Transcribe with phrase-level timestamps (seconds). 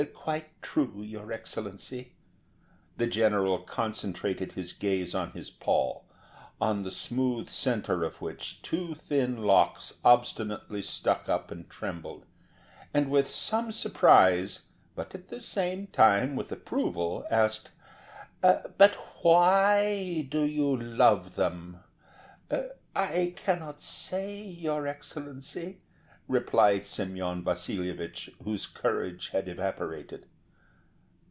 [0.15, 2.13] "Quite true, your Excellency."
[2.97, 6.07] The general concentrated his gaze on his poll,
[6.59, 12.25] on the smooth centre of which two thin locks obstinately stuck up and trembled,
[12.95, 14.63] and with some surprise,
[14.95, 17.69] but at the same time with approval, asked:
[18.41, 21.77] "But why do you love them?"
[22.95, 25.81] "I cannot say, your Excellency,"
[26.27, 30.27] replied Semyon Vasilyevich, whose courage had evaporated.